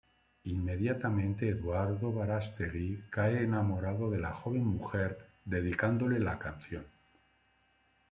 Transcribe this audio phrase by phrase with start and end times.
[0.53, 6.85] Inmediatamente Eduardo Verástegui cae enamorado de la joven mujer dedicándole la canción.